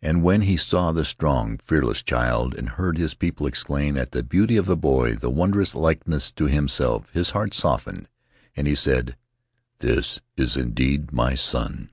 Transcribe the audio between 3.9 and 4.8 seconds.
at the beauty of the